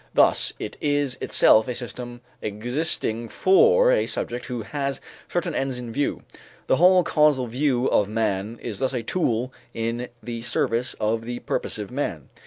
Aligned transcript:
Thus 0.15 0.51
it 0.57 0.77
is 0.81 1.19
itself 1.21 1.67
a 1.67 1.75
system 1.75 2.21
existing 2.41 3.29
for 3.29 3.91
a 3.91 4.07
subject 4.07 4.47
who 4.47 4.63
has 4.63 4.99
certain 5.31 5.53
ends 5.53 5.77
in 5.77 5.91
view. 5.91 6.23
The 6.65 6.77
whole 6.77 7.03
causal 7.03 7.45
view 7.45 7.85
of 7.85 8.09
man 8.09 8.57
is 8.63 8.79
thus 8.79 8.93
a 8.95 9.03
tool 9.03 9.53
in 9.75 10.09
the 10.23 10.41
service 10.41 10.95
of 10.95 11.25
the 11.25 11.37
purposive 11.37 11.91
man. 11.91 12.29